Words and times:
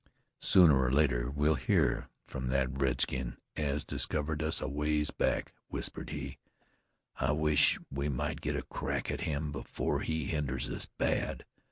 "Sooner 0.39 0.79
or 0.81 0.91
later 0.91 1.29
we'll 1.29 1.53
hear 1.53 2.09
from 2.25 2.47
that 2.47 2.75
redskin 2.81 3.37
as 3.55 3.85
discovered 3.85 4.41
us 4.41 4.59
a 4.59 4.67
ways 4.67 5.11
back," 5.11 5.53
whispered 5.67 6.09
he. 6.09 6.39
"I 7.17 7.33
wish 7.33 7.77
we 7.91 8.09
might 8.09 8.41
get 8.41 8.55
a 8.55 8.63
crack 8.63 9.11
at 9.11 9.21
him 9.21 9.53
afore 9.53 9.99
he 9.99 10.25
hinders 10.25 10.67
us 10.71 10.87
bad. 10.87 11.45